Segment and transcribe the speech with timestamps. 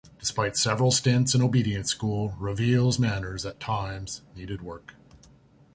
[0.17, 4.95] Despite several stints in obedience school, Reveille's manners at times needed work.